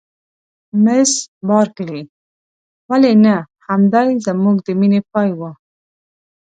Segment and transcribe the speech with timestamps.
[0.83, 1.11] مس
[1.47, 2.01] بارکلي:
[2.89, 3.35] ولې نه؟
[3.67, 5.41] همدای زموږ د مینې پای و.